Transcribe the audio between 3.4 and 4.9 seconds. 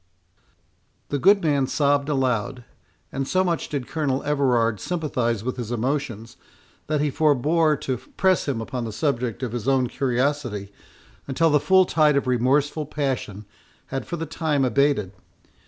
much did Colonel Everard